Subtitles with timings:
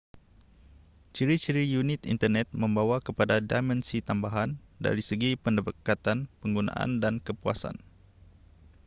[1.13, 4.49] ciri-ciri unik internet membawa kepada dimensi tambahan
[4.85, 7.75] dari segi pendekatan penggunaan dan kepuasan